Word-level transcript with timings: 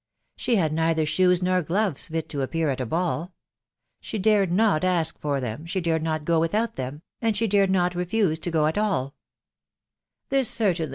She 0.35 0.55
had 0.55 0.73
neither 0.73 1.05
shoes 1.05 1.43
nor 1.43 1.61
gloves 1.61 2.07
fit 2.07 2.27
to 2.29 2.41
ap 2.41 2.53
pear 2.53 2.71
at 2.71 2.81
a 2.81 2.87
ball. 2.87 3.35
She 3.99 4.17
dared 4.17 4.51
not 4.51 4.83
ask 4.83 5.19
for 5.19 5.39
them, 5.39 5.59
u\ve 5.59 5.65
fax«& 5.65 5.73
tkA. 5.75 5.99
%% 6.23 6.39
without 6.41 6.73
them, 6.73 7.03
and 7.21 7.37
she 7.37 7.45
dared 7.47 7.69
not 7.69 7.93
refuse 7.93 8.39
to 8.39 8.57
&o 8.57 8.65
aX 8.65 8.79
aXL 8.79 9.13
"This 10.29 10.49
certainly. 10.49 10.89